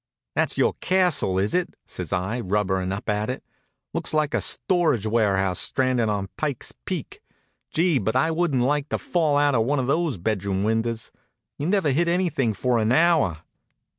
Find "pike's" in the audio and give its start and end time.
6.37-6.73